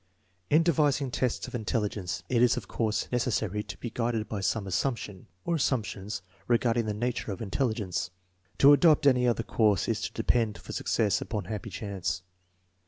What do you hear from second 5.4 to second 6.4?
or assumptions,